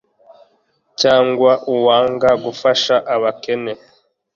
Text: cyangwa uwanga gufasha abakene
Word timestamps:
cyangwa 1.01 1.51
uwanga 1.73 2.29
gufasha 2.45 2.95
abakene 3.15 3.73